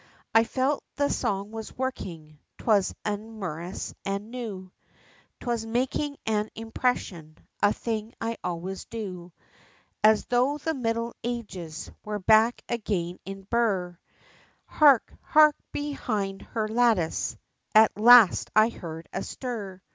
[0.33, 4.71] I felt the song was working, 'twas amorous, and new,
[5.39, 9.31] 'Twas making an impression, a thing I always do,
[10.03, 13.99] As tho' the middle ages, were back again in Birr,
[14.65, 15.13] Hark!
[15.21, 17.37] hark behind her lattice,
[17.75, 19.83] at last I heard a stir!